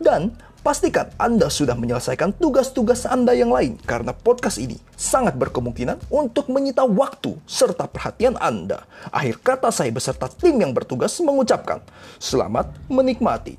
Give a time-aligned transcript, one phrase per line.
[0.00, 0.32] dan
[0.62, 6.86] Pastikan Anda sudah menyelesaikan tugas-tugas Anda yang lain karena podcast ini sangat berkemungkinan untuk menyita
[6.86, 8.86] waktu serta perhatian Anda.
[9.10, 11.82] Akhir kata saya beserta tim yang bertugas mengucapkan
[12.22, 13.58] selamat menikmati.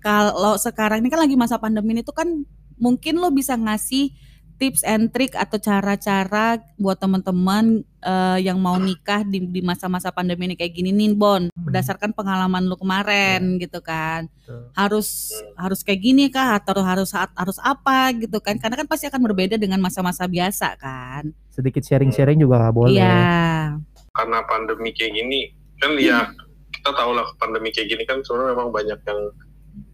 [0.00, 2.32] Kalau sekarang ini kan lagi masa pandemi ini tuh kan
[2.80, 4.08] mungkin lo bisa ngasih
[4.58, 10.50] tips and trick atau cara-cara buat teman-teman uh, yang mau nikah di, di masa-masa pandemi
[10.50, 11.46] ini kayak gini nih Bon.
[11.46, 11.62] Hmm.
[11.62, 13.64] berdasarkan pengalaman lu kemarin ya.
[13.64, 14.26] gitu kan.
[14.26, 14.64] Betul.
[14.74, 15.08] harus
[15.54, 16.58] harus kayak gini kah?
[16.58, 18.58] Atau harus harus apa gitu kan?
[18.58, 21.30] Karena kan pasti akan berbeda dengan masa-masa biasa kan.
[21.48, 22.98] Sedikit sharing-sharing juga gak boleh.
[22.98, 23.78] Ya
[24.18, 26.26] karena pandemi kayak gini kan ya
[26.74, 29.20] kita tahu lah pandemi kayak gini kan sebenarnya memang banyak yang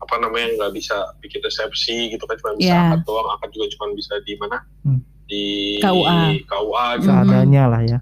[0.03, 2.91] apa namanya nggak bisa bikin resepsi gitu kan cuma bisa yeah.
[2.93, 5.01] akad doang akad juga cuma bisa di mana hmm.
[5.29, 5.45] di
[5.81, 7.99] KUA KUA gitu seadanya lah ya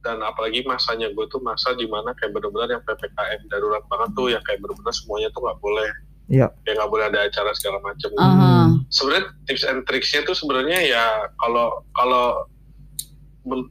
[0.00, 4.28] dan apalagi masanya gue tuh masa di mana kayak benar-benar yang ppkm darurat banget tuh
[4.32, 5.90] yang kayak benar-benar semuanya tuh nggak boleh
[6.30, 6.46] Iya.
[6.62, 8.10] Kayak nggak boleh ada acara segala macam.
[8.14, 8.66] Uh -huh.
[8.86, 12.46] Sebenarnya tips and tricksnya tuh sebenarnya ya kalau kalau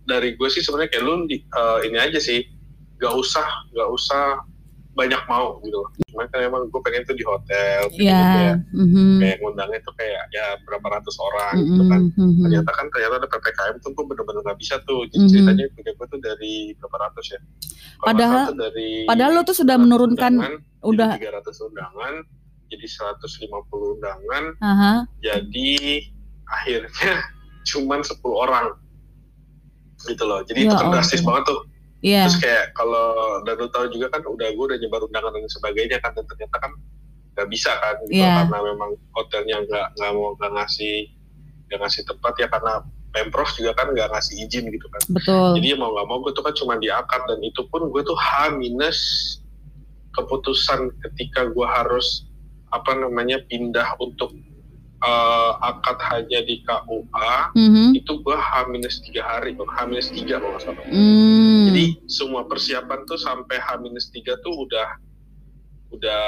[0.03, 2.44] dari gue sih sebenarnya kayak lu uh, ini aja sih,
[3.00, 4.44] nggak usah nggak usah
[4.97, 5.89] banyak mau gitu loh.
[6.09, 8.33] Cuma kan emang gue pengen tuh di hotel, gitu yeah.
[8.35, 9.11] kayak, mm-hmm.
[9.21, 11.69] kayak ngundangnya tuh kayak ya berapa ratus orang mm-hmm.
[11.69, 12.01] gitu kan.
[12.17, 12.41] Mm-hmm.
[12.43, 15.01] Ternyata kan ternyata ada ppkm tuh gue bener-bener gak bisa tuh.
[15.07, 15.31] Jadi mm-hmm.
[15.31, 17.39] ceritanya punya gue tuh dari berapa ratus ya.
[17.99, 20.33] Kalo padahal dari padahal lo tuh sudah menurunkan
[20.81, 22.13] undangan, udah 300 undangan
[22.69, 23.49] jadi 150
[23.97, 24.43] undangan.
[24.61, 24.97] Uh-huh.
[25.25, 25.71] Jadi
[26.45, 27.13] akhirnya
[27.69, 28.67] cuman 10 orang
[30.07, 30.41] gitu loh.
[30.47, 31.69] Jadi ya, itu kan drastis banget tuh
[31.99, 32.31] Yeah.
[32.31, 35.99] Terus kayak kalau dan lu tahu juga kan udah gue udah nyebar undangan dan sebagainya
[35.99, 36.71] kan dan ternyata kan
[37.35, 38.43] nggak bisa kan gitu yeah.
[38.43, 40.95] karena memang hotelnya nggak nggak mau nggak ngasih
[41.67, 42.73] nggak ngasih tempat ya karena
[43.09, 45.01] pemprov juga kan nggak ngasih izin gitu kan.
[45.11, 45.59] Betul.
[45.59, 48.17] Jadi ya mau nggak mau gue tuh kan cuma diakad dan itu pun gue tuh
[48.17, 48.99] H minus
[50.16, 52.27] keputusan ketika gue harus
[52.69, 54.33] apa namanya pindah untuk
[55.03, 57.87] uh, akad hanya di KUA mm-hmm.
[57.95, 58.51] itu gue H
[59.03, 59.79] tiga hari H
[60.11, 61.63] tiga kalau nggak salah mm.
[61.71, 63.79] jadi semua persiapan tuh sampai H
[64.11, 64.89] tiga tuh udah
[65.89, 66.25] udah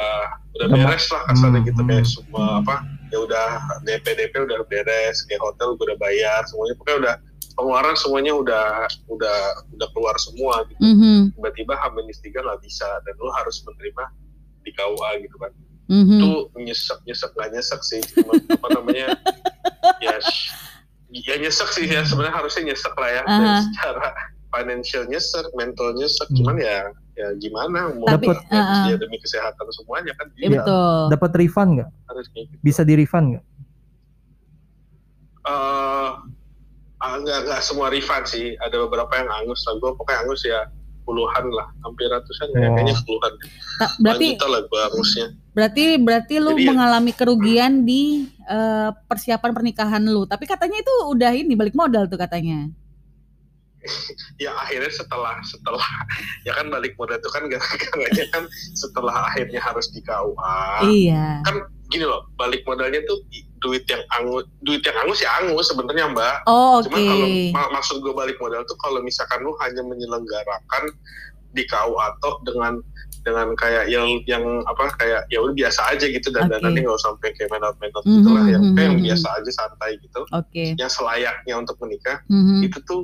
[0.57, 1.69] udah beres lah kasarnya mm-hmm.
[1.69, 2.75] gitu kayak semua apa
[3.13, 3.47] ya udah
[3.85, 7.15] DP DP udah beres kayak hotel gue udah bayar semuanya pokoknya udah
[7.53, 8.67] pengeluaran semuanya udah
[9.11, 9.37] udah
[9.75, 11.35] udah keluar semua gitu mm-hmm.
[11.37, 11.83] tiba-tiba H
[12.23, 14.03] tiga nggak bisa dan lo harus menerima
[14.61, 15.51] di KUA gitu kan
[15.91, 16.19] mm-hmm.
[16.23, 16.29] itu
[16.63, 17.29] nyesek nyesek.
[17.35, 18.01] Nggak nyesek sih.
[18.15, 19.07] Cuma apa namanya
[19.99, 20.15] ya
[21.11, 22.07] ya nyesek sih ya.
[22.07, 23.21] Sebenarnya harusnya nyesek lah ya.
[23.27, 23.35] Uh-huh.
[23.35, 24.07] dari secara
[24.55, 26.27] financial nyesek mental nyesek.
[26.31, 26.37] Hmm.
[26.39, 26.77] cuman ya
[27.19, 27.91] ya gimana?
[27.91, 28.87] Mau Tapi, uh-uh.
[28.87, 30.31] ya demi kesehatan semuanya kan.
[30.39, 31.11] Ya, betul.
[31.11, 31.89] Dapat refund nggak?
[32.07, 32.55] Harus gitu.
[32.63, 33.45] bisa di refund nggak
[35.45, 36.11] uh,
[37.01, 38.53] nggak nggak semua refund sih.
[38.61, 39.77] Ada beberapa yang angus lah.
[39.81, 40.59] Gue pokoknya angus ya
[41.03, 42.59] puluhan lah, hampir ratusan oh.
[42.59, 43.33] ya, kayaknya puluhan.
[43.81, 45.27] Nah, berarti lah bagusnya.
[45.51, 50.23] Berarti berarti lu Jadi, ya mengalami kerugian di uh, persiapan pernikahan lu.
[50.23, 52.71] Tapi katanya itu udah ini balik modal tuh katanya.
[54.43, 55.81] ya akhirnya setelah setelah
[56.47, 58.43] ya kan balik modal itu kan gara-garanya kan
[58.77, 60.61] setelah akhirnya harus di KUA.
[60.87, 61.27] Iya.
[61.43, 61.55] Kan
[61.91, 63.19] gini loh, balik modalnya tuh
[63.61, 66.35] duit yang angus, duit yang angus ya angus sebenarnya mbak.
[66.49, 66.89] Oh, oke.
[66.89, 66.97] Okay.
[66.97, 70.83] Cuma kalau mak maksud gue balik modal tuh kalau misalkan lu hanya menyelenggarakan
[71.53, 72.81] di KU atau dengan
[73.21, 76.57] dengan kayak yang yang apa kayak ya udah biasa aja gitu dan okay.
[76.57, 78.81] nanti nggak usah sampai kayak menot menot mm -hmm, gitulah yang mm -hmm.
[78.81, 80.21] yang biasa aja santai gitu.
[80.33, 80.49] Oke.
[80.49, 80.69] Okay.
[80.81, 82.59] Yang selayaknya untuk menikah mm -hmm.
[82.65, 83.01] itu tuh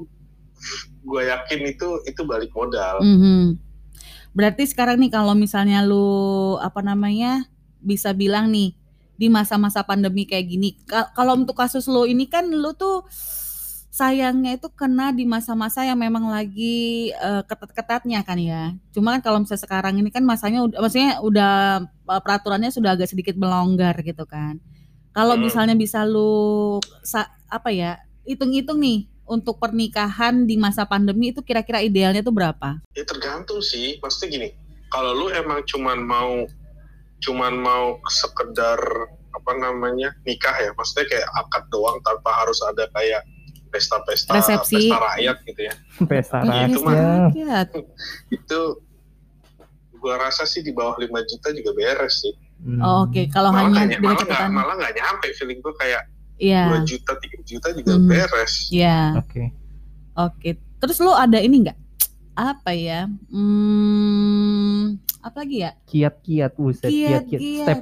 [1.05, 2.97] gue yakin itu itu balik modal.
[3.05, 3.41] Mm -hmm.
[4.33, 7.45] Berarti sekarang nih kalau misalnya lu apa namanya
[7.77, 8.73] bisa bilang nih
[9.17, 10.77] di masa-masa pandemi kayak gini.
[10.87, 13.03] Kalau untuk kasus lo ini kan lo tuh
[13.97, 18.77] sayangnya itu kena di masa-masa yang memang lagi uh, ketat-ketatnya kan ya.
[18.93, 21.53] Cuma kan kalau misalnya sekarang ini kan masanya udah maksudnya udah
[22.05, 24.61] uh, peraturannya sudah agak sedikit melonggar gitu kan.
[25.17, 25.49] Kalau hmm.
[25.49, 26.77] misalnya bisa lu
[27.49, 27.97] apa ya,
[28.29, 32.77] hitung-hitung nih untuk pernikahan di masa pandemi itu kira-kira idealnya tuh berapa?
[32.93, 34.53] Ya tergantung sih, pasti gini.
[34.93, 36.45] Kalau lu emang cuman mau
[37.19, 38.77] cuman mau sekedar
[39.29, 43.21] apa namanya nikah ya maksudnya kayak akad doang tanpa harus ada kayak
[43.67, 44.87] pesta-pesta Resepsi.
[44.87, 45.73] pesta rakyat gitu ya
[46.09, 47.65] pesta nah, rakyat itu mah
[48.29, 48.59] itu
[49.97, 52.81] gua rasa sih di bawah 5 juta juga beres sih Hmm.
[52.81, 56.09] Oh, Oke, kalau malah hanya dengan malah nggak malah nggak nyampe feeling gue kayak
[56.41, 56.73] Iya.
[56.73, 58.07] 2 juta 3 juta juga Mhm.
[58.09, 58.97] beres Iya.
[59.13, 59.43] Oke.
[60.15, 60.49] Oke.
[60.81, 61.77] Terus lu ada ini nggak?
[62.33, 63.05] Apa ya?
[63.29, 64.86] Hmm,
[65.27, 65.71] apa lagi ya?
[65.83, 67.39] Kiat-kiat, buset, Kiat, kiat-kiat.
[67.39, 67.65] kiat.
[67.65, 67.79] Step.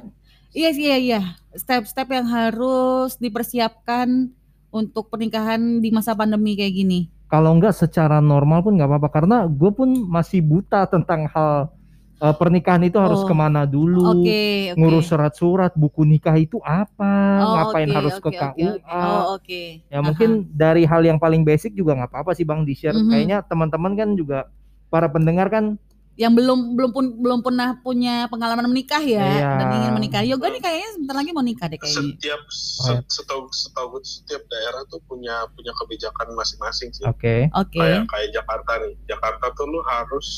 [0.50, 1.20] Iya, iya, iya.
[1.52, 4.32] Step-step yang harus dipersiapkan
[4.68, 7.00] untuk pernikahan di masa pandemi kayak gini.
[7.26, 11.74] Kalau enggak secara normal pun nggak apa-apa karena gue pun masih buta tentang hal
[12.16, 13.28] eh, pernikahan itu harus Oh.
[13.28, 14.16] ke mana dulu.
[14.16, 14.78] Oke, oke.
[14.78, 18.88] ngurus surat-surat buku nikah itu apa Oh, ngapain oke, harus ke oke, oke, KUA oke.
[18.88, 19.62] Oh, oke.
[19.84, 23.10] ya mungkin dari hal yang paling basic juga nggak apa-apa sih bang di share Mhm.
[23.12, 24.48] kayaknya teman-teman kan juga
[24.88, 25.76] para pendengar kan
[26.16, 29.50] yang belum belum pun belum pernah punya pengalaman menikah ya Iya.
[29.54, 30.22] dan ingin menikah.
[30.22, 32.16] Yoga nih kayaknya sebentar lagi mau nikah deh kayaknya.
[32.16, 32.52] setiap Oh,
[32.88, 32.98] ya.
[32.98, 37.76] se- setahu setahu gue setiap daerah tuh punya punya kebijakan masing-masing sih oke Oke.
[37.76, 40.28] kayak kayak Jakarta nih Jakarta tuh lu harus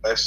[0.00, 0.22] tes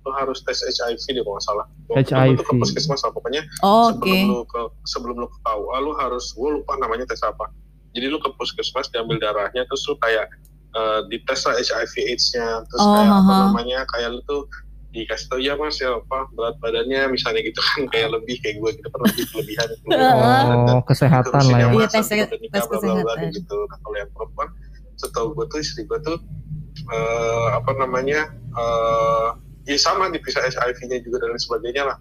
[0.00, 2.36] lu harus tes HIV deh kalau nggak salah HIV.
[2.36, 4.28] tuh ke puskesmas lah pokoknya Oh, sebelum Oke.
[4.28, 7.48] lu ke sebelum lu ke KUA lu harus gue lupa namanya tes apa
[7.92, 10.28] jadi lu ke puskesmas diambil darahnya terus lu kayak
[10.72, 12.48] eh, dites lah HIV AIDS-nya.
[12.64, 13.42] Terus Oh, kayak apa haha.
[13.46, 14.42] namanya kayak lu tuh
[14.88, 18.70] dikasih tau ya mas ya apa berat badannya misalnya gitu kan kayak lebih kayak gue
[18.74, 19.68] gitu kan lebih kelebihan
[20.68, 23.16] oh kesehatan lah ya Iya, tes- tes kesehatan.
[23.32, 23.56] gitu.
[23.64, 24.48] Nah kalau yang perempuan
[24.94, 26.20] setahu gue tuh istri gue tuh
[26.86, 28.20] eh, apa namanya
[28.52, 29.28] eh
[29.64, 31.96] ya sama dipisah HIV-nya juga dan lain sebagainya lah.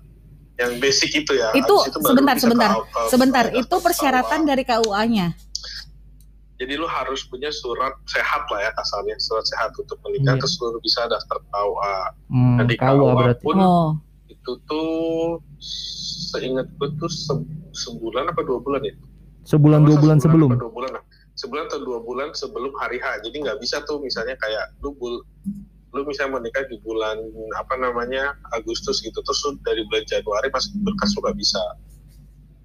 [0.58, 1.48] Yang basic itu ya.
[1.54, 5.28] Itu baru sebentar, sebentar, ke- ke- Sebentar, itu persyaratan dari KUA-nya.
[6.62, 9.18] Jadi lu harus punya surat sehat lah ya kasarnya.
[9.18, 10.40] Surat sehat untuk menikah Iya.
[10.40, 11.96] terus lu bisa daftar KUA
[12.30, 13.42] hmm, Nah, di KUA KUA berarti.
[13.42, 13.90] pun Oh.
[14.28, 18.94] itu tuh seingat gue tuh se- sebulan apa dua bulan ya?
[19.44, 20.50] Sebulan dua bulan sebelum?
[20.54, 21.04] dua bulan lah.
[21.34, 23.22] Sebulan atau dua bulan sebelum hari H.
[23.22, 25.25] Jadi nggak bisa tuh misalnya kayak lu bul
[25.92, 27.19] lu misalnya menikah di bulan
[27.54, 31.62] apa namanya Agustus gitu terus lu dari bulan Januari masuk berkas lu nggak bisa.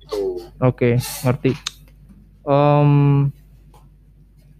[0.00, 0.20] Itu
[0.60, 0.90] oke
[1.24, 1.52] ngerti.
[2.44, 2.90] Em,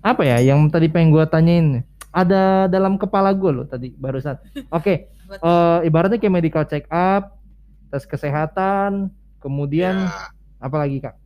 [0.06, 1.82] apa ya yang tadi pengen gue tanyain?
[2.14, 4.38] Ada dalam kepala gue loh tadi barusan.
[4.70, 5.10] Oke
[5.50, 7.42] eh, ibaratnya kayak medical check up
[7.90, 9.10] tes kesehatan
[9.42, 10.30] kemudian ya,
[10.62, 11.18] apa lagi kak?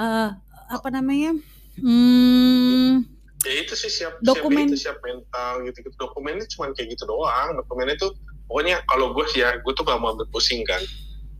[0.00, 0.28] Eh,
[0.72, 1.36] apa namanya?
[1.74, 3.02] Hmm,
[3.42, 4.70] ya itu sih siap Dokumen.
[4.70, 7.60] siap itu siap mental gitu gitu dokumennya cuma kayak gitu doang.
[7.60, 8.16] Dokumennya tuh
[8.48, 10.80] pokoknya kalau gue sih ya gue tuh gak mau ambil pusing kan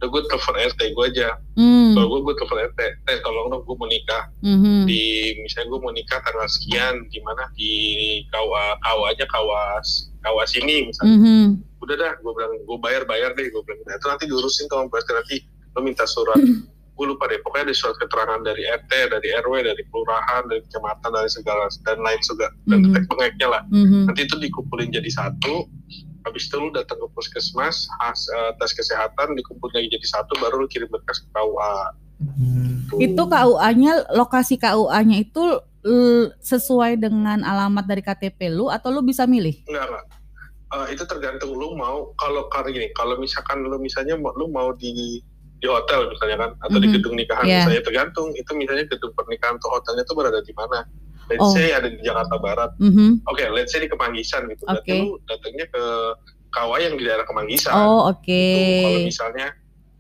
[0.05, 1.29] udah gue telepon RT gue aja.
[1.57, 4.29] Hmm, kalau gue gue telepon RT eh tolong dong gue mau nikah.
[4.45, 4.85] Mhm.
[4.85, 5.03] di
[5.41, 7.73] misalnya gue mau nikah tanggal sekian di mana di
[8.29, 11.17] kawa kawa aja kawas kawas ini misalnya.
[11.17, 11.47] Mhm.
[11.81, 13.81] udah dah gue bilang gue bayar bayar deh gue bilang.
[13.83, 15.37] Nah, itu nanti diurusin tuh berarti nanti
[15.73, 16.37] lo minta surat.
[16.95, 21.11] Gue lupa deh pokoknya ada surat keterangan dari RT dari RW dari kelurahan dari kecamatan
[21.11, 22.93] dari segala dan lain juga dan Mhm.
[22.93, 23.63] tek pengeknya lah.
[23.67, 24.07] Mhm.
[24.07, 25.67] nanti itu dikumpulin jadi satu
[26.25, 30.61] habis itu lu datang ke puskesmas has- eh, tes kesehatan dikumpulin lagi jadi satu baru
[30.61, 31.77] lu kirim berkas ke KUA
[32.15, 33.03] Hmm, Tuh.
[33.03, 35.43] Itu KUA-nya, lokasi KUA-nya itu
[36.41, 39.53] sesuai dengan alamat dari KTP lu atau lu bisa milih?
[39.67, 40.05] Enggak, enggak.
[40.73, 44.73] Eh, itu tergantung lu mau kalau karena gini, kalau misalkan lu misalnya mau- lu mau
[44.73, 45.21] di
[45.55, 46.95] di hotel misalnya kan atau di Mhm.
[46.95, 47.57] gedung nikahan Iya.
[47.59, 50.79] misalnya tergantung itu misalnya gedung pernikahan atau hotelnya itu berada di mana.
[51.25, 51.51] Let's Oh.
[51.51, 52.71] say ada di Jakarta Barat.
[52.77, 53.25] Mhm.
[53.25, 54.63] Oke, let's say di Kemanggisan gitu.
[54.63, 55.01] Berarti Oke.
[55.01, 55.85] lu datangnya ke
[56.51, 57.73] Kawah yang di daerah Kemanggisan.
[57.73, 58.23] Oh, oke.
[58.23, 58.85] Gitu.
[58.85, 59.47] Kalau misalnya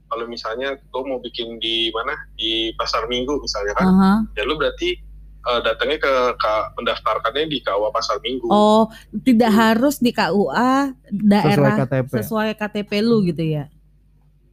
[0.04, 4.12] kalau misalnya lu mau bikin di mana di Pasar Minggu misalnya kan, Aha.
[4.32, 4.94] ya lu berarti
[5.44, 8.48] eh, datangnya ke, ke mendaftarkannya di Kawah Pasar Minggu.
[8.48, 8.88] Oh,
[9.18, 9.58] tidak Gitu.
[9.58, 13.68] harus di KUA sesuai daerah KTP sesuai KTP lu gitu ya.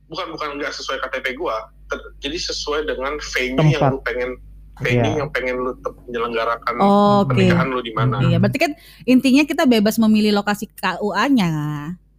[0.06, 3.92] bukan bukan nggak sesuai KTP gua Ter- jadi sesuai dengan venue yang Tempat.
[3.92, 4.32] lu pengen
[4.82, 5.20] venue Iya.
[5.20, 7.32] yang pengen lu te- menyelenggarakan Oh, Oke.
[7.32, 8.72] pernikahan lu di mana Iya, berarti kan
[9.06, 11.52] intinya kita bebas memilih lokasi KUA-nya,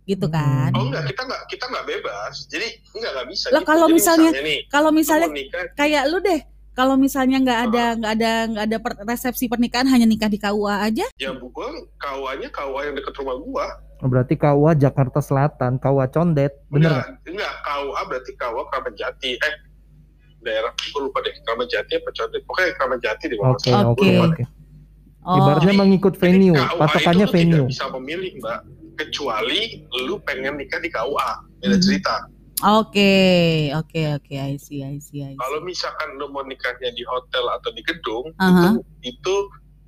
[0.03, 0.71] gitu kan?
[0.73, 3.69] oh enggak kita nggak kita nggak bebas jadi enggak nggak bisa Lah, gitu.
[3.69, 6.41] kalau Jadi misalnya- nih Kalau misalnya nikah kayak lu deh,
[6.73, 10.75] kalau misalnya nggak ada nggak ada nggak ada per- resepsi pernikahan hanya nikah di KUA
[10.83, 13.67] aja, ya gua KUA-nya KUA yang deket rumah gua
[14.01, 17.07] Oh, berarti KUA Jakarta Selatan KUA Condet bener nggak?
[17.23, 19.55] enggak enggak KUA berarti KUA Kramat Jati eh
[20.43, 24.11] daerah gua lupa deh Kramat Jati apa Condet pokoknya Kramat Jati kalau nggak oke oke
[24.23, 24.43] Oke.
[25.23, 28.59] oh, ibaratnya mengikut venue patokannya venue tidak bisa memilih mbak
[28.93, 29.61] kecuali
[30.05, 31.83] lu pengen nikah di KUA beda Mhm.
[31.83, 32.17] cerita
[32.63, 33.13] oke,
[33.75, 35.41] oke, oke, I see, I see, I see.
[35.41, 38.79] Kalau misalkan lo mau nikahnya di hotel atau di gedung, Aha.
[38.79, 39.35] itu itu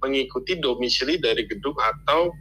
[0.00, 2.34] mengikuti domisili dari gedung atau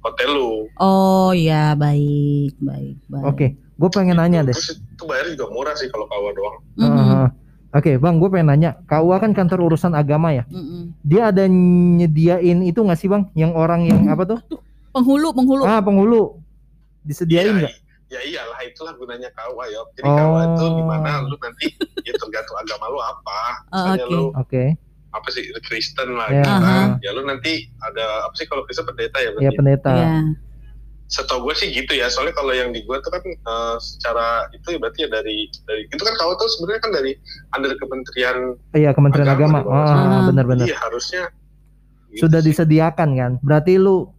[0.00, 0.70] hotel lo.
[0.78, 3.24] Oh ya, baik, baik, baik.
[3.26, 3.46] oke
[3.80, 6.56] gue pengen nanya deh Terus itu bayar juga murah sih kalau kawa doang.
[6.76, 7.26] Mhm, Eh,
[7.70, 10.42] Oke bang, gue pengen nanya, KUA kan kantor urusan agama ya.
[10.44, 10.90] mhm.
[11.00, 14.38] Dia ada nyediain itu nggak sih bang, yang orang yang apa tuh?
[14.90, 15.62] Penghulu, penghulu.
[15.62, 16.42] Ah penghulu,
[17.00, 17.74] disediain Iya, nggak?
[18.10, 19.80] ya iyalah itulah gunanya KUA ya.
[19.94, 20.16] Jadi Oh.
[20.18, 21.66] KUA itu gimana lu nanti
[22.02, 23.40] ya tergantung agama lu apa.
[23.70, 24.04] Oh, oke.
[24.08, 24.64] lu Oke.
[25.10, 26.88] apa sih Kristen lah Ya, gitu kan.
[26.98, 29.54] Ya lu nanti ada apa sih kalau Kristen pendeta ya ya berarti.
[29.54, 29.92] pendeta.
[29.94, 30.10] Iya.
[31.10, 32.06] Setahu gue sih gitu ya.
[32.06, 35.36] Soalnya kalau yang di gue tuh kan eh, secara itu ya berarti ya dari
[35.66, 37.12] dari itu kan KUA tuh sebenarnya kan dari
[37.50, 38.36] under kementerian
[38.70, 39.66] Iya Kementerian Agama Agama.
[39.66, 40.64] bawah Ah, benar-benar.
[40.64, 41.22] iya harusnya
[42.08, 42.48] gitu Sudah sih.
[42.48, 43.32] disediakan kan.
[43.40, 44.14] Berarti lu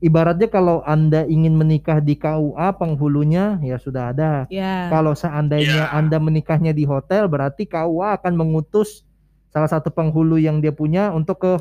[0.00, 4.44] ibaratnya kalau Anda ingin menikah di KUA penghulunya ya sudah ada.
[4.46, 4.90] Iya.
[4.90, 5.94] Kalau seandainya Iya.
[5.94, 9.06] Anda menikahnya di hotel berarti KUA akan mengutus
[9.48, 11.52] salah satu penghulu yang dia punya untuk ke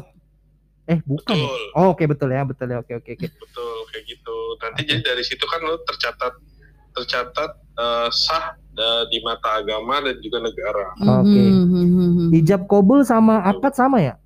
[0.85, 1.31] eh bukan.
[1.31, 1.45] ya?
[1.45, 2.77] betul Oh, oke betul ya, betul ya.
[2.77, 3.27] Oke oke oke.
[3.29, 6.33] betul kayak gitu nanti jadi dari situ kan lu tercatat
[6.91, 11.29] tercatat eh, sah da- di mata agama dan juga negara Oke.
[11.45, 12.27] Mhm, mhm, mhm.
[12.33, 14.17] Ijab kabul sama akad sama ya?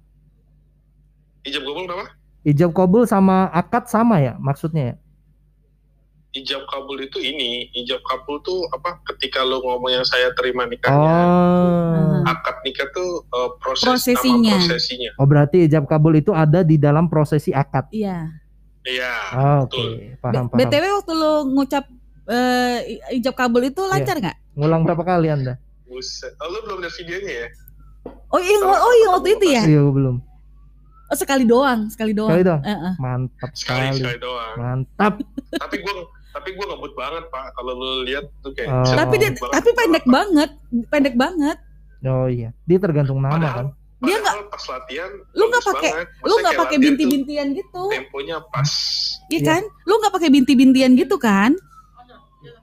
[1.43, 2.05] ijab kabul apa
[2.43, 4.97] Ijab kabul sama akad sama ya maksudnya ya?
[6.33, 11.15] ijab kabul itu ini ijab kabul tuh apa ketika lu ngomong yang saya terima nikahnya
[11.17, 12.21] Oh.
[12.25, 14.53] akad nikah tuh eh, proses Prosesinya.
[14.53, 17.89] nama prosesinya Oh berarti ijab kabul itu ada di dalam prosesi akad.
[17.89, 18.27] Iya.
[18.87, 20.57] Iya Oh, Oke, betul paham paham.
[20.57, 21.85] BTW waktu lu ngucap
[22.25, 23.91] eh, i- ijab kabul itu Iya.
[23.93, 24.37] lancar nggak?
[24.53, 25.53] Ngulang berapa kali Anda?
[25.85, 26.31] Buset.
[26.37, 27.49] Oh, lu belum lihat videonya ya
[28.27, 29.63] Oh iya, oh iya waktu itu ya?
[29.65, 30.15] Iya, belum.
[31.05, 32.27] Oh sekali doang, sekali doang.
[32.29, 32.61] Sekali doang?
[32.61, 32.93] Eh, eh.
[32.97, 33.97] Mantap sekali sekali.
[33.97, 35.13] sekali doang Mantap.
[35.53, 35.93] tapi gua
[36.29, 38.83] tapi gua ngebut banget pak kalau lu lihat tuh kayak Oh.
[38.93, 40.49] Tapi dia, tapi pendek banget,
[40.87, 41.57] pendek banget.
[42.03, 43.67] Oh iya, dia tergantung nama Padahal- kan.
[43.99, 45.93] Dia padahal pas latihan Lu nggak pakai-.
[46.21, 48.69] Lu nggak pakai binti-bintian gitu, temponya pas
[49.27, 49.41] iya Iya.
[49.43, 49.61] kan?
[49.83, 51.51] Lu nggak pakai binti-bintian gitu kan?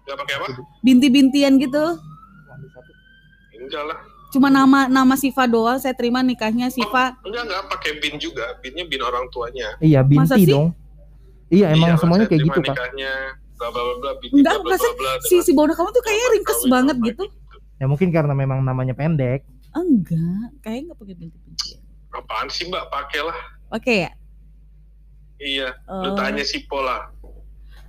[0.04, 0.46] nggak pakai apa
[0.80, 1.84] Binti-bintian gitu.
[3.56, 3.98] enggak lah
[4.28, 5.78] Cuma nama nama Siva doang.
[5.78, 7.14] Saya terima nikahnya Siva.
[7.20, 10.52] enggak enggak pakai bin juga binnya bin orang tuanya Iya, Masa binti sih?
[10.52, 10.74] dong.
[11.48, 12.66] Iya, emang Iya, semuanya kayak gitu, Pak.
[12.68, 13.12] nikahnya
[13.54, 16.02] bla bla bla bin Enggak, bla, bla, masa bla, bla, Si si Bona kamu tuh
[16.02, 17.24] kayaknya ringkes banget apa gitu.
[17.74, 19.46] Ya mungkin karena memang namanya pendek.
[19.74, 21.80] Enggak, kayaknya nggak pakai binti-bintian.
[22.12, 23.38] apaan sih mbak pakai lah
[23.68, 24.10] Oke ya.
[25.36, 27.10] iya lu Oh, tanya si Pola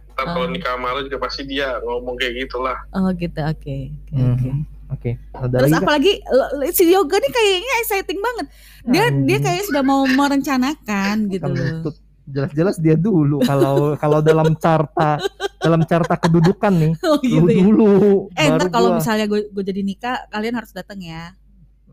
[0.09, 0.49] ntar kalau Oh.
[0.49, 4.33] nikah sama lu juga pasti dia ngomong kayak gitulah oh gitu, oke, oke, Mhm.
[4.33, 4.49] oke.
[4.87, 5.81] Oke, ada Terus lagi.
[5.81, 8.45] Apalagi lo- si Yoga nih kayaknya exciting banget.
[8.87, 9.25] Dia Anjing.
[9.25, 11.89] dia kayak sudah mau merencanakan gitu loh.
[12.23, 15.17] Jelas-jelas dia dulu kalau kalau dalam carta
[15.57, 17.61] dalam carta kedudukan nih, Oh lu gitu ya.
[17.63, 17.89] dulu.
[18.31, 21.33] Eh ntar baru kalau misalnya gue gue jadi nikah, kalian harus datang ya.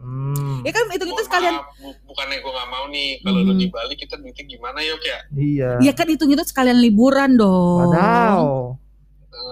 [0.02, 1.62] Hmm, Ya kan itu itu sekalian.
[1.78, 3.60] bu- bukannya gue nggak mau nih kalau lu Mhm.
[3.60, 5.70] di Bali kita duitnya gimana ya ya iya.
[5.80, 7.86] Ya kan itu itu sekalian liburan dong.
[7.88, 8.74] Wadaw.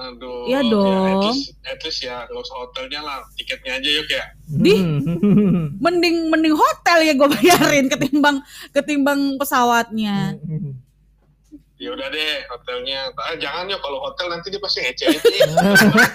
[0.00, 1.04] aduh Iya ya, dong.
[1.04, 4.74] at least, at least ya nggak usah hotelnya lah tiketnya aja yuk ya Di?
[4.74, 5.66] Hmm.
[5.84, 8.38] Mending mending hotel ya gue bayarin ketimbang
[8.70, 10.34] ketimbang pesawatnya.
[11.74, 15.28] ya udah deh hotelnya ah, jangan ya kalau hotel nanti dia pasti ngece ngece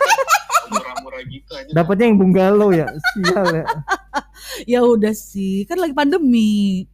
[0.68, 2.86] murah-murah gitu aja Dapatnya yang bungalow ya.
[3.14, 3.66] Sial ya.
[4.68, 6.86] Ya udah sih, kan lagi pandemi.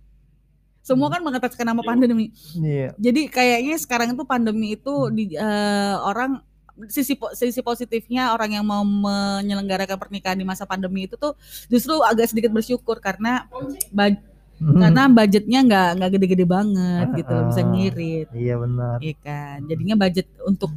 [0.81, 1.87] Semua kan mengataskan nama Iya.
[1.87, 2.25] pandemi.
[2.55, 2.87] Iya.
[2.95, 6.41] Jadi kayaknya sekarang itu pandemi itu di eh, orang
[6.87, 12.25] sisi sisi positifnya orang yang mau menyelenggarakan pernikahan di masa pandemi itu tuh justru agak
[12.27, 13.45] sedikit bersyukur karena
[13.89, 14.17] ba-
[14.57, 14.77] Hmm.
[14.77, 18.97] karena budgetnya nggak nggak gede-gede banget gitu loh, bisa ngirit, Iya benar.
[18.99, 19.57] iya kan.
[19.65, 20.69] Jadinya budget untuk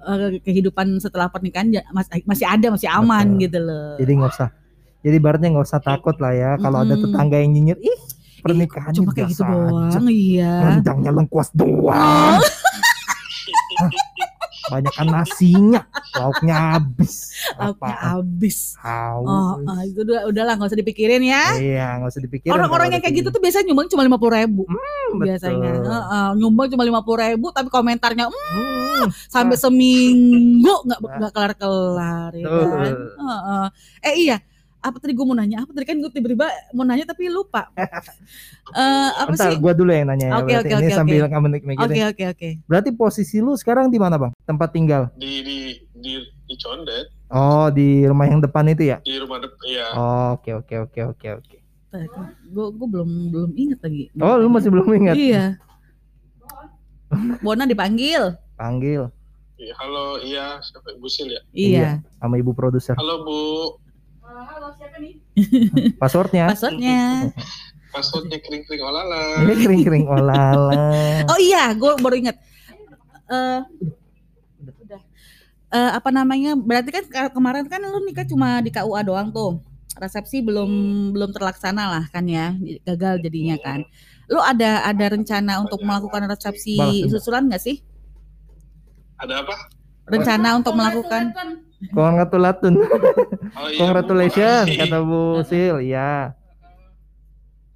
[0.00, 3.40] eh, kehidupan setelah pernikahan mas- masih ada, masih aman Betul.
[3.48, 3.96] gitu loh.
[3.96, 4.48] Jadi nggak usah.
[5.04, 7.04] Jadi ibaratnya nggak usah takut lah ya kalau ada Mm-mm.
[7.04, 8.00] tetangga yang nyinyir, ih
[8.40, 10.52] pernikahan Cuma kayak gitu doang, iya.
[10.64, 12.40] Rendangnya lengkuas doang.
[13.76, 13.90] Oh,
[14.64, 15.84] Banyakan nasinya,
[16.16, 17.36] lauknya habis.
[17.52, 18.58] lauknya habis.
[18.80, 19.28] Haus.
[19.28, 21.52] Oh, oh, itu udah udahlah nggak usah dipikirin ya.
[21.52, 22.52] Iya, nggak usah dipikirin.
[22.56, 25.68] Orang-orang yang kayak ada gitu tuh biasanya nyumbang cuma lima puluh ribu Hmm, biasanya.
[25.68, 25.92] betul.
[25.92, 32.32] Heeh, nyumbang cuma lima puluh ribu tapi komentarnya "Mm, Hmm, sampai seminggu nggak nggak kelar-kelar
[32.32, 32.92] ya kan.
[33.20, 33.66] Heeh.
[34.00, 34.36] Eh iya,
[34.84, 37.72] apa tadi gue mau nanya apa tadi kan gue tiba-tiba mau nanya tapi lupa.
[38.74, 39.56] Eh apa Bentar, sih?
[39.58, 40.34] gua dulu yang nanya ya.
[40.36, 40.66] Oke, berarti.
[40.66, 41.30] oke, Ini oke, sambil oke.
[41.30, 41.78] kamu mikirin.
[41.84, 42.48] Oke oke oke.
[42.64, 44.32] Berarti posisi lu sekarang di mana, Bang?
[44.42, 45.12] Tempat tinggal?
[45.14, 45.58] di di
[45.94, 49.00] di di Condet Oh, di rumah yang depan itu ya?
[49.00, 51.56] di rumah depan ya Oh, Oke, oke, oke, oke, oke.
[52.46, 54.08] Gue gue belum belum inget lagi.
[54.16, 55.14] Oh, lu masih belum ingat?
[55.14, 55.44] Iya.
[57.40, 58.34] Bona dipanggil.
[58.54, 59.10] Panggil
[59.54, 61.88] Iya, halo iya siapa Bu Sil ya Iya.
[62.16, 62.98] sama ibu produser.
[62.98, 63.38] halo Bu
[66.02, 66.44] Passwordnya?
[66.50, 67.00] Passwordnya.
[67.94, 70.42] passwordnya kering kering olala Ini kering-kering olala.
[71.30, 72.36] Oh iya, gue baru inget.
[73.30, 73.60] Eh,
[74.82, 75.02] udah.
[75.70, 76.58] Eh, apa namanya?
[76.58, 79.62] Berarti kan ke- kemarin kan lu nikah cuma di KUA doang tuh.
[79.94, 80.70] Resepsi belum
[81.14, 82.50] belum terlaksana lah kan ya,
[82.82, 83.86] gagal jadinya kan.
[84.26, 87.78] Lu ada ada rencana untuk melakukan resepsi susulan nggak sih?
[89.14, 89.54] ada apa
[90.04, 91.32] rencana untuk melakukan
[91.92, 92.78] Congratulations.
[93.54, 95.76] Oh, iya, Congratulations kata Bu Sil.
[95.84, 96.32] Ya.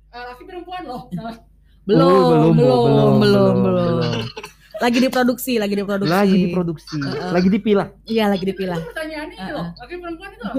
[0.09, 1.07] Eh, laki perempuan loh.
[1.13, 1.37] Salah.
[1.89, 4.25] belum, Uh, belum, belum, belum, belum, belum.
[4.79, 6.13] Lagi diproduksi, lagi diproduksi.
[6.13, 7.01] Lagi diproduksi,
[7.33, 7.89] lagi dipilah.
[8.07, 8.79] Iya, lagi dipilah.
[8.79, 9.67] Itu pertanyaannya itu loh.
[9.75, 10.55] Laki perempuan itu loh.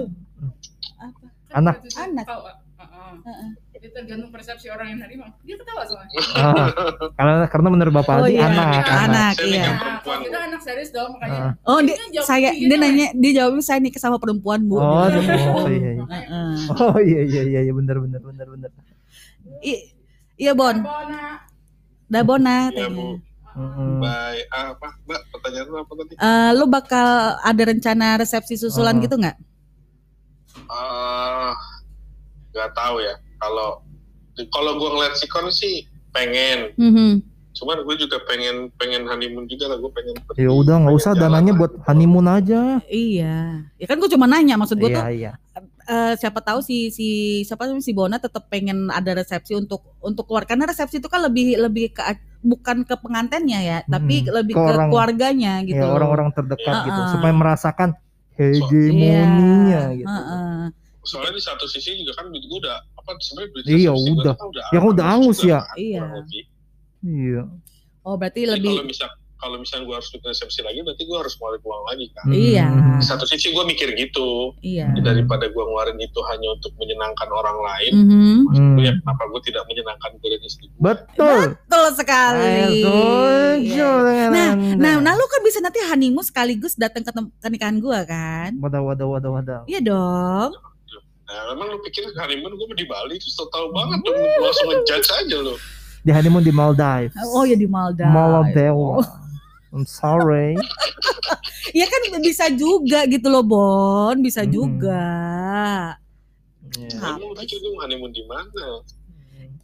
[1.00, 1.26] Apa?
[1.56, 1.76] Anak.
[1.96, 2.26] Anak.
[2.28, 3.50] tahu, ah, ah, ah.
[3.80, 5.32] Itu tergantung persepsi orang yang nerima.
[5.42, 6.20] Dia ketawa soalnya.
[6.36, 6.68] Ah,
[7.16, 8.46] karena karena menurut Bapak Oh, Aldi iya.
[8.46, 8.86] anak, Anak.
[9.00, 9.34] anak.
[9.40, 9.66] Iya.
[9.72, 11.40] Nah, kita anak serius dong makanya.
[11.40, 11.52] Ah.
[11.66, 14.76] Oh, dia, Dia jawab saya dia nanya, dia jawabnya saya nikah sama perempuan, Bu.
[14.76, 15.08] Oh, oh,
[15.68, 16.04] iya, iya.
[16.76, 18.70] Oh iya iya iya iya benar benar benar benar.
[19.62, 19.96] I-
[20.36, 20.72] Iya, Bon.
[20.72, 21.44] Bona.
[22.08, 22.88] Dabona tanya.
[22.90, 23.20] Bu.
[23.52, 24.32] Ah,
[24.72, 24.88] apa?
[25.04, 26.14] Mbak, pertanyaan lu apa tadi?
[26.16, 27.08] Eh, lu bakal
[27.38, 29.04] ada rencana resepsi susulan Oh.
[29.04, 29.36] gitu nggak?
[30.60, 31.52] Eh,
[32.52, 33.16] nggak tahu ya.
[33.40, 33.82] Kalau
[34.48, 36.72] kalau gue ngeliat sikon sih pengen.
[36.76, 37.12] Mhm.
[37.50, 39.78] Cuman gue juga pengen pengen honeymoon juga lah.
[39.78, 40.16] Gue pengen.
[40.22, 41.84] pergi, Ya udah nggak usah dananya buat gitu.
[41.84, 42.80] honeymoon aja.
[42.86, 43.68] Iya.
[43.76, 45.32] Ya kan gue cuma nanya, maksud gue tuh Iya iya.
[45.84, 47.08] eh, siapa tahu si si
[47.44, 51.58] siapa si Bona tetap pengen ada resepsi untuk untuk keluar karena resepsi itu kan lebih
[51.58, 52.04] lebih ke
[52.40, 55.76] bukan ke pengantennya ya, tapi Hmm, lebih ke ke, orang- keluarganya gitu.
[55.76, 56.86] Ya orang-orang terdekat Iya.
[56.88, 57.10] gitu Ah.
[57.12, 58.64] supaya merasakan Iya.
[58.64, 60.08] hegemoninya gitu.
[60.08, 60.60] Heeh.
[61.10, 64.34] Soalnya di satu sisi juga kan duit gue udah apa sebenarnya duit Iya, udah.
[64.38, 65.60] kan udah Ya, udah angus juga ya.
[65.66, 66.04] kan, Iya.
[67.02, 67.42] Iya.
[68.06, 71.16] Oh berarti Jadi lebih kalau misal kalau misalnya gue harus bikin resepsi lagi berarti gue
[71.16, 72.26] harus ngeluarin uang lagi kan.
[72.28, 72.36] Hmm.
[72.36, 72.68] Iya.
[73.00, 74.92] Di satu sisi gue mikir gitu iya.
[75.00, 77.92] daripada gue ngeluarin itu hanya untuk menyenangkan orang lain.
[77.96, 78.38] Mhm.
[78.52, 78.76] Hmm.
[78.84, 80.80] Ya, kenapa gue tidak menyenangkan gue dan istri gue?
[80.84, 81.56] Betul.
[81.56, 82.84] Betul sekali.
[82.84, 84.28] Setuju Iya.
[84.28, 88.56] Nah, nah, nah lu kan bisa nanti honeymoon sekaligus datang ke, ke nikahan gua kan?
[88.60, 89.60] Wadah wadah wadah wadah.
[89.68, 90.52] Iya dong.
[91.30, 94.68] Nah, memang lu pikir honeymoon gue di Bali terus tau tahu banget dong lu langsung
[94.74, 95.56] ngejudge aja lu.
[96.02, 97.14] Di honeymoon di Maldives.
[97.38, 98.10] Oh ya di Maldives.
[98.10, 99.06] Maldives.
[99.74, 100.58] I'm sorry.
[101.70, 104.54] Ya kan bisa juga gitu loh Bon, bisa Mm-mm.
[104.58, 105.06] juga.
[106.74, 106.98] Iya.
[106.98, 108.66] Apa Emang lu pikir gue honeymoon di mana?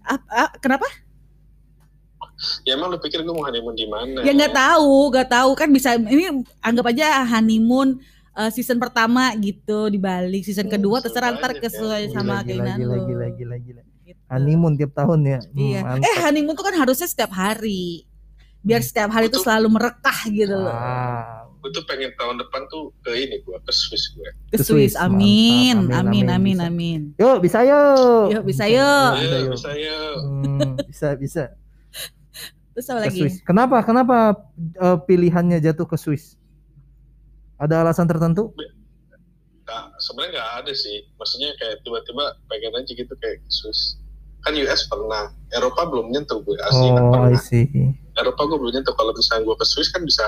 [0.06, 0.86] Ap- ah, kenapa?
[2.62, 4.22] Ya emang lu pikir gue mau honeymoon di mana?
[4.22, 7.98] Ya nggak tahu, nggak tahu kan bisa ini anggap aja honeymoon
[8.36, 11.72] eh, season pertama gitu di Bali, season Oh, kedua terserah ntar banyak ya.
[11.72, 13.04] Gila, sama gila, keinginan gila, lu.
[13.08, 13.82] gila, gila, gila.
[14.04, 14.20] Gitu.
[14.28, 15.40] Honeymoon tiap tahun ya.
[15.42, 15.80] Hmm, Iya.
[15.82, 16.06] mantap.
[16.06, 18.06] Eh honeymoon tuh kan harusnya setiap hari.
[18.60, 19.46] Biar setiap hari tuh Betul.
[19.46, 20.70] selalu merekah gitu loh.
[20.70, 24.30] Ah, Gue tuh pengen tahun depan tuh ke ini gue ke Swiss gue.
[24.50, 26.06] Ke Swiss, amin, mantap.
[26.06, 27.02] amin, Amin, amin, amin, amin.
[27.18, 28.30] Yuk bisa yuk.
[28.30, 29.12] Yuk, bisa, yuk.
[29.18, 29.50] Bisa, yuk.
[29.50, 29.70] bisa.
[30.22, 31.44] Hmm, bisa bisa
[32.74, 33.20] Terus apa ke lagi?
[33.20, 33.36] Swiss.
[33.42, 34.18] Kenapa kenapa
[34.76, 36.38] eh, pilihannya jatuh ke Swiss?
[37.58, 38.52] Ada alasan tertentu?
[39.66, 41.08] Nah, sebenarnya nggak ada sih.
[41.16, 43.98] Maksudnya kayak tiba-tiba pengen aja gitu kayak Swiss.
[44.40, 46.54] Kan US pernah, Eropa belum nyentuh gue.
[46.60, 47.42] Asia kan Oh, I pernah.
[47.42, 47.66] see.
[48.14, 48.94] Eropa gue belum nyentuh.
[48.94, 50.26] Kalau misalnya gue ke Swiss kan bisa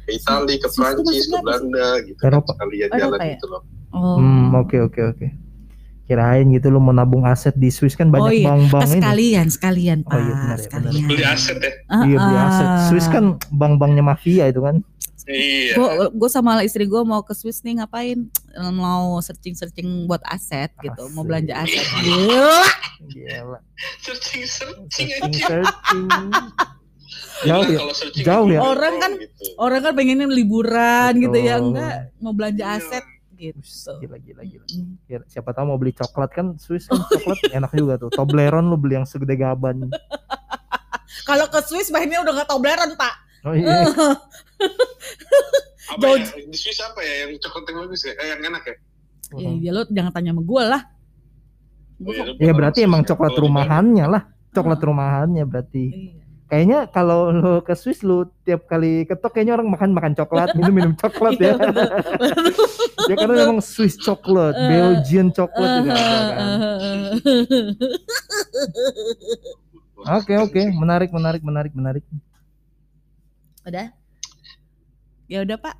[0.00, 1.36] ke Italia, ke Prancis, ke?
[1.36, 2.18] Belanda gitu.
[2.18, 2.50] Eropa.
[2.50, 3.28] Kan, sekalian Eropa jalan ya?
[3.30, 3.62] gitu loh.
[3.90, 4.16] Oh.
[4.16, 5.26] Hmm, oke oke oke.
[6.06, 8.46] Kirain gitu lu mau nabung aset di Swiss kan banyak Oh, iya.
[8.48, 8.94] bank-bank ini.
[8.96, 10.18] sekalian, sekalian, Oh, Pak.
[10.18, 11.02] iya, benar ya, sekalian.
[11.04, 11.72] Beli aset ya.
[12.00, 12.66] Iya beli Ah, aset.
[12.66, 12.78] ah.
[12.88, 14.82] Swiss kan bank-banknya mafia itu kan.
[15.26, 15.74] Iya.
[16.08, 18.28] Gue sama istri gue mau ke Swiss nih ngapain?
[18.70, 21.84] Mau searching searching buat aset gitu, mau belanja aset.
[22.04, 22.60] Gila.
[23.06, 23.58] Gila.
[23.98, 25.46] Searching, searching Searching aja.
[25.46, 26.06] searching.
[27.40, 27.78] Gila, Jauh ya?
[28.22, 28.60] Jauh ya?
[28.60, 29.44] Orang kan- gitu.
[29.56, 31.66] Orang kan pengennya liburan gitu ya, Betul.
[31.72, 32.76] enggak mau belanja Iya.
[32.78, 33.04] aset
[33.34, 33.92] gitu.
[33.98, 34.66] Gila gila gila.
[34.68, 34.92] Mm.
[35.02, 38.08] Kira- Siapa tahu mau beli coklat kan Swiss kan coklat enak juga tuh.
[38.10, 39.88] Toblerone lu beli yang segede gaban.
[41.28, 43.14] Kalau ke Swiss mainnya udah nggak Toblerone pak.
[43.42, 43.88] Oh iya.
[45.90, 46.44] Apa Jauh- ya?
[46.44, 48.12] Di Swiss apa ya yang coklat yang bagus ya?
[48.14, 48.74] Eh, yang enak ya?
[49.32, 50.82] Ya, ya lo jangan tanya sama gue lah.
[51.96, 54.22] Gua Iya, kok- Ya berarti emang coklat rumahannya lah.
[54.50, 54.86] Coklat Ah.
[54.86, 55.84] rumahannya berarti.
[55.88, 56.12] Iya.
[56.46, 60.74] Kayaknya kalau lu ke Swiss lu tiap kali ketok kayaknya orang makan makan coklat, minum
[60.74, 61.54] minum coklat Iya, ya.
[63.10, 64.66] ya karena memang Swiss coklat, Eh.
[64.66, 66.46] Belgian coklat juga ada Eh, kan.
[69.96, 70.16] Bali.
[70.16, 72.04] Oke oke, menarik menarik menarik menarik.
[73.64, 73.86] Udah.
[75.26, 75.76] Ya udah Pak.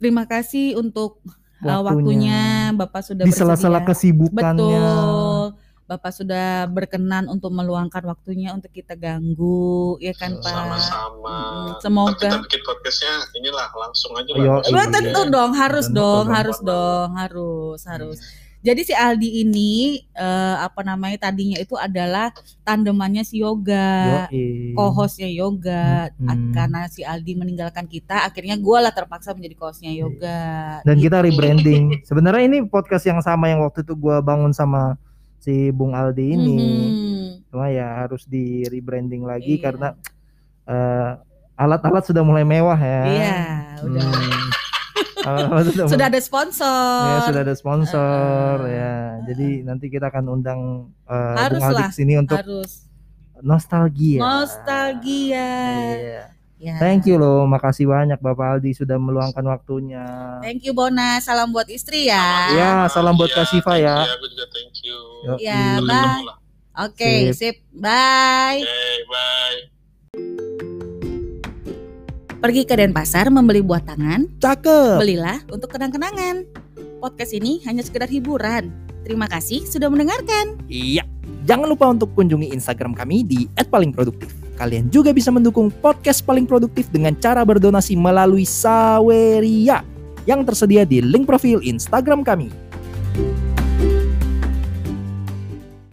[0.00, 1.20] Terima kasih untuk
[1.60, 1.84] uh, Waktunya.
[1.84, 2.40] waktunya.
[2.76, 3.88] Bapak sudah Di sela-sela bersedia.
[3.92, 4.80] kesibukannya.
[4.80, 5.46] Betul.
[5.84, 10.48] Bapak sudah berkenan untuk meluangkan waktunya untuk kita ganggu, ya kan Pak?
[10.48, 11.36] Sama-sama.
[11.76, 12.16] Ntar Semoga.
[12.24, 14.64] kita bikin podcastnya inilah langsung aja Ayo, lah.
[14.64, 14.84] iya.
[14.88, 16.32] Tentu dong, harus Tentu dong, dong.
[16.32, 18.16] harus dong, harus, harus.
[18.64, 19.72] Jadi si Aldi ini
[20.16, 22.32] eh, apa namanya tadinya itu adalah
[22.64, 24.24] tandemannya si Yoga,
[24.72, 26.08] co-hostnya Yoga.
[26.16, 26.48] Hmm.
[26.50, 30.80] Karena si Aldi meninggalkan kita, akhirnya gue lah terpaksa menjadi co-hostnya Yoga.
[30.80, 31.26] Dan kita Gitu.
[31.28, 31.84] rebranding.
[32.08, 34.96] Sebenarnya ini podcast yang sama yang waktu itu gua bangun sama
[35.38, 36.56] si Bung Aldi ini.
[36.56, 37.52] Mhm.
[37.52, 39.62] Cuma ya harus di rebranding lagi Iya.
[39.62, 39.88] karena
[40.64, 41.10] eh,
[41.54, 43.02] alat-alat sudah mulai mewah ya.
[43.04, 43.36] Iya,
[43.84, 44.02] udah.
[44.08, 44.48] Hmm.
[45.24, 47.00] Alat-alat sudah, Sudah ada sponsor.
[47.02, 48.94] ya, sudah ada sponsor Uh, ya.
[49.24, 50.60] Jadi nanti kita akan undang
[51.04, 52.84] uh, Harus Bung ke sini untuk harus
[53.40, 54.20] nostalgia.
[54.20, 55.52] nostalgia.
[55.90, 56.22] Iya.
[56.54, 56.80] Ya.
[56.80, 60.00] Thank you loh, makasih banyak Bapak Aldi sudah meluangkan waktunya.
[60.40, 62.24] Thank you Bona, salam buat istri ya.
[62.56, 63.96] Ya, salam buat Kak Siva thank ya.
[64.00, 64.98] you Aku juga thank you.
[65.22, 65.84] Yo, Ya, i.
[65.84, 66.24] bye.
[66.80, 67.36] Oke, Sip.
[67.36, 67.56] sip.
[67.70, 68.64] Bye.
[68.64, 70.53] Oke, bye.
[72.44, 75.00] Pergi ke Denpasar membeli buah tangan, Cakep.
[75.00, 76.44] belilah untuk kenang-kenangan.
[77.00, 78.68] Podcast ini hanya sekedar hiburan.
[79.00, 80.60] Terima kasih sudah mendengarkan.
[80.68, 81.08] Iya.
[81.48, 84.28] Jangan lupa untuk kunjungi Instagram kami di @palingproduktif.
[84.60, 89.80] Kalian juga bisa mendukung podcast paling produktif dengan cara berdonasi melalui Saweria
[90.28, 92.52] yang tersedia di link profil Instagram kami.